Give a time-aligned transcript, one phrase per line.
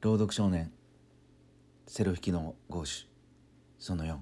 [0.00, 0.70] 朗読少年。
[1.88, 3.06] セロ弾きのゴーシュ
[3.80, 4.18] その4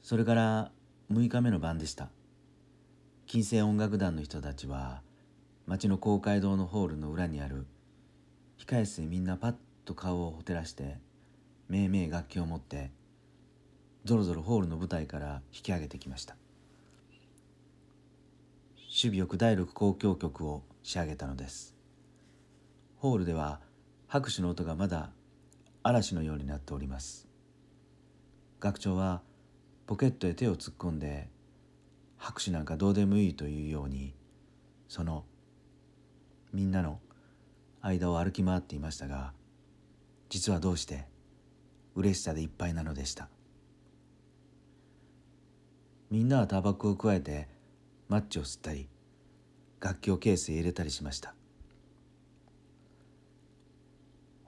[0.00, 0.70] それから
[1.10, 2.08] 6日目の晩でした。
[3.26, 5.02] 金星音楽団の人たちは
[5.66, 7.66] 町の公会堂のホールの裏にある
[8.64, 9.54] 控え室にみんなパッ
[9.84, 10.98] と顔をほてらして
[11.68, 12.92] めいめい楽器を持って
[14.04, 16.36] ぞろぞろホールの舞台から引き上げてきました。
[18.76, 21.74] 守備よく第六交響曲を仕上げたのです。
[22.98, 23.58] ホールでは
[24.12, 25.08] 拍手の音がまだ
[25.82, 27.26] 嵐のようになっております。
[28.60, 29.22] 学長は
[29.86, 31.30] ポケットへ手を突っ込んで
[32.18, 34.14] 拍手なんかどうでもいいというように
[34.86, 35.24] その
[36.52, 37.00] みんなの
[37.80, 39.32] 間を歩き回っていましたが
[40.28, 41.06] 実はどうして
[41.94, 43.30] 嬉しさでいっぱいなのでした。
[46.10, 47.48] みんなはタバコをくわえて
[48.10, 48.90] マッチを吸ったり
[49.80, 51.34] 楽器をケースへ入れたりしました。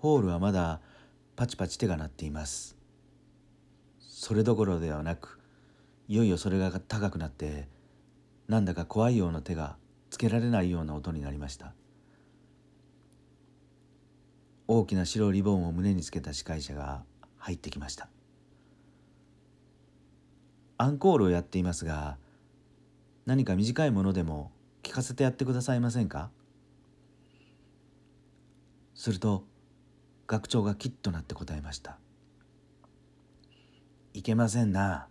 [0.05, 0.83] ホールはまだ
[1.35, 2.77] パチパチ手が鳴っています。
[3.99, 5.41] それどころではなく
[6.09, 7.69] いよいよそれが高くなって
[8.47, 9.79] なんだか怖いような手が
[10.11, 11.73] つけられないような音になりました。
[14.69, 17.03] 大きな白リボンを胸につけた司会者が
[17.39, 18.11] 入ってきました。
[20.77, 22.19] アンコールをやっていますが
[23.25, 24.53] 何か短いものでも
[24.83, 26.29] 聞かせてやってくださいませんか？
[28.95, 29.45] すると
[30.27, 31.99] 学長がきっとなって答えました。
[34.15, 35.09] いけませんな。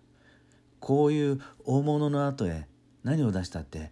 [0.80, 2.67] こういう大物の後へ
[3.03, 3.91] 何を出したって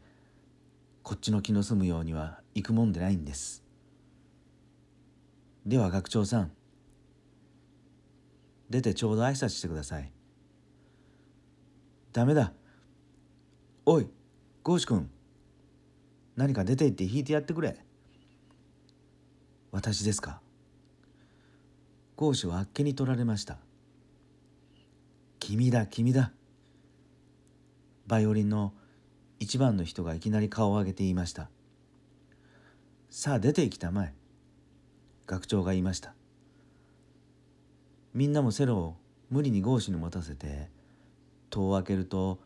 [1.03, 3.63] こっちの気の済むようには行くもんでないんです。
[5.65, 6.51] では学長さん
[8.69, 10.11] 出てちょうど挨拶してください。
[12.13, 12.53] ダメだ。
[13.85, 14.07] おい
[14.63, 15.09] ゴーシ君
[16.35, 17.77] 何か出て行って弾いてやってくれ。
[19.71, 20.41] 私ですか？
[22.21, 23.57] ゴーシはあっけに取られました。
[25.39, 26.31] 君だ君だ。
[28.05, 28.73] バイオリンの
[29.39, 31.49] 一番の人がいきなり顔を上げて言いました。
[33.09, 34.13] さあ出て行きたまえ。
[35.25, 36.13] 学長が言いました。
[38.13, 38.97] みんなもセロを
[39.31, 40.69] 無理にゴーシに持たせて
[41.49, 42.37] 戸を開けると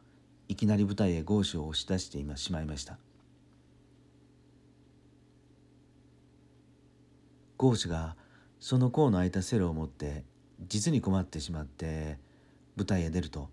[0.48, 2.98] いきなり舞台へゴーシュを押し出して今しまいました。
[7.58, 8.16] ゴーシュが
[8.68, 10.24] その甲の開いたセロを持って
[10.68, 12.18] 実に困ってしまって
[12.76, 13.52] 舞台へ出ると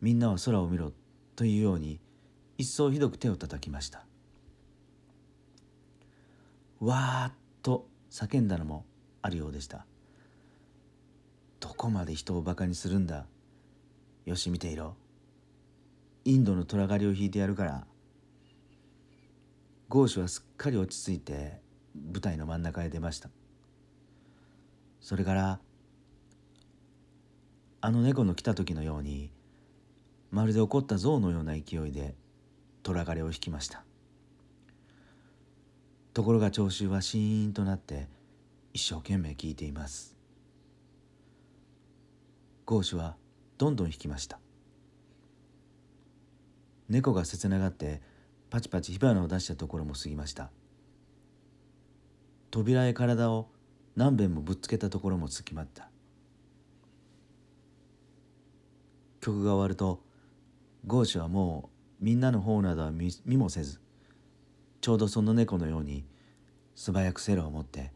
[0.00, 0.92] みんなは空を見ろ
[1.34, 1.98] というように
[2.56, 4.04] 一層ひどく手を叩きました。
[6.78, 7.32] わーっ
[7.62, 8.84] と叫んだのも
[9.22, 9.86] あるようでした。
[11.58, 13.26] どこまで人をバカにするんだ？
[14.24, 14.94] よし見ていろ。
[16.24, 17.84] インドの虎狩りを引いてやるから。
[19.88, 21.60] ゴーシュはすっかり落ち着いて
[22.12, 23.30] 舞台の真ん中へ出ました。
[25.08, 25.58] それから
[27.80, 29.30] あの猫の来た時のように
[30.30, 32.14] まるで怒った象のような勢いで
[32.82, 33.84] 虎狩りを引きました。
[36.12, 38.06] ところが聴衆はシーンとなって
[38.74, 40.14] 一生懸命聞いています。
[42.66, 43.16] ゴーは
[43.56, 44.38] どんどん引きました。
[46.90, 48.02] 猫が切ながって
[48.50, 50.50] パチパチ火花を出したところも過ぎました。
[52.50, 53.48] 扉へ体を
[53.98, 55.90] 何べんもぶっつけたところもつきまった。
[59.20, 60.00] 曲が終わると
[60.86, 61.68] ゴーシュはも
[62.00, 63.80] うみんなの方などは見もせず
[64.80, 66.04] ちょうどその猫のように
[66.76, 67.90] 素早くセロを持って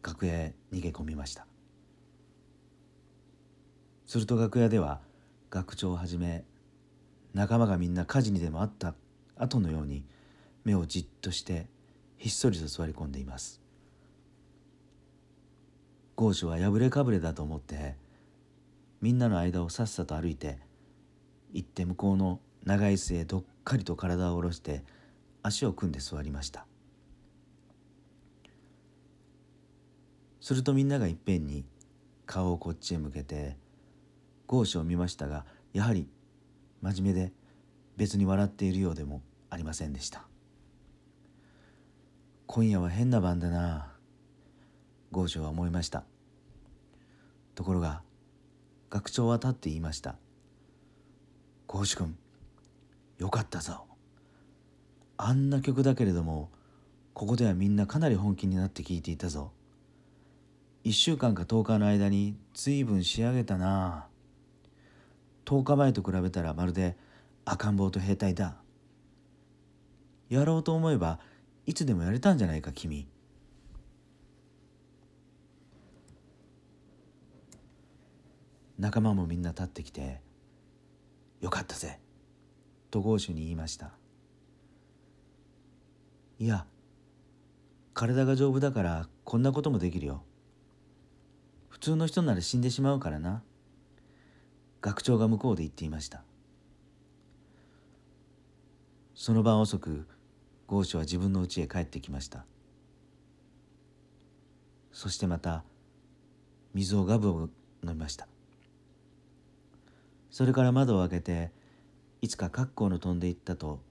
[0.00, 1.44] 楽屋へ逃げ込みました。
[4.06, 5.00] すると楽屋では
[5.50, 6.44] 学長をはじめ
[7.34, 8.94] 仲間がみんな火事にでもあった
[9.36, 10.04] 後のように
[10.62, 11.66] 目をじっとして
[12.16, 13.61] ひっそりと座り込んでいます。
[16.22, 17.96] ゴーシュは破れかぶれだと思って
[19.00, 20.56] みんなの間をさっさと歩いて
[21.52, 24.84] 行って向こうの長い椅子へどっかりと体を下ろして
[25.42, 26.64] 足を組んで座りました。
[30.40, 31.64] するとみんながいっぺんに
[32.24, 33.56] 顔をこっちへ向けて
[34.46, 36.06] ゴーシュを見ましたがやはり
[36.82, 37.32] 真面目で
[37.96, 40.22] 別に笑っているようでもありませんでした。
[42.46, 43.88] 今夜は変な晩だな
[45.10, 46.04] ゴーシュは思いました。
[47.54, 48.02] ところが
[48.90, 50.16] 学長は立って言いました
[51.66, 52.16] ゴーシュ君
[53.18, 53.86] よかったぞ。
[55.16, 56.50] あんな曲だけれども
[57.14, 59.52] ここではみんなかなり本気になって聴いていたぞ。
[60.84, 64.08] 1週間か10日の間に随分仕上げたな。
[65.44, 66.96] 10日前と比べたらまるで
[67.44, 68.56] 赤ん坊と兵隊だ。
[70.28, 71.20] やろうと思えば
[71.66, 73.06] いつでもやれたんじゃないか君。
[78.82, 80.20] 仲間もみんな立ってきて
[81.40, 82.00] 「よかったぜ」
[82.90, 83.92] とゴーシュに言いました。
[86.40, 86.66] いや
[87.94, 90.24] 体が丈夫だからこんなこともできるよ。
[91.68, 93.44] 普通の人なら死んでしまうからな。
[94.80, 96.24] 学長が向こうで言っていました。
[99.14, 100.08] その晩遅く
[100.66, 102.44] ゴーシュは自分の家へ帰ってきました。
[104.90, 105.62] そしてまた
[106.74, 107.52] 水をガブガブ
[107.84, 108.26] 飲みました。
[110.32, 111.52] それから窓を開けて
[112.22, 113.82] いつか格好の飛んでいったと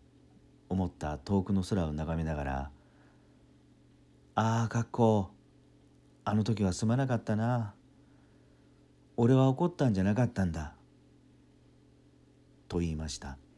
[0.69, 2.71] 思った遠くの空を眺めながら
[4.33, 5.29] 「ああ格好
[6.25, 7.75] あの時はすまなかったな。
[9.17, 10.73] 俺は怒ったんじゃなかったんだ」
[12.67, 13.37] と言いました「